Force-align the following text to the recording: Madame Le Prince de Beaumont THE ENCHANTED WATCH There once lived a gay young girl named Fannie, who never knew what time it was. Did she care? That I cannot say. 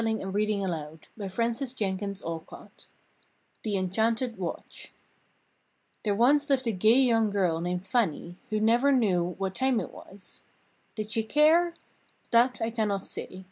Madame 0.03 0.33
Le 1.15 1.29
Prince 1.29 1.73
de 1.75 1.93
Beaumont 2.23 2.87
THE 3.61 3.77
ENCHANTED 3.77 4.35
WATCH 4.35 4.91
There 6.03 6.15
once 6.15 6.49
lived 6.49 6.65
a 6.65 6.71
gay 6.71 6.99
young 7.01 7.29
girl 7.29 7.61
named 7.61 7.85
Fannie, 7.85 8.37
who 8.49 8.59
never 8.59 8.91
knew 8.91 9.35
what 9.37 9.53
time 9.53 9.79
it 9.79 9.91
was. 9.91 10.41
Did 10.95 11.11
she 11.11 11.21
care? 11.21 11.75
That 12.31 12.59
I 12.61 12.71
cannot 12.71 13.05
say. 13.05 13.39